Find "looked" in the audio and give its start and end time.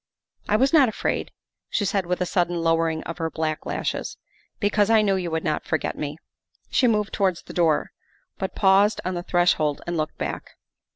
9.97-10.17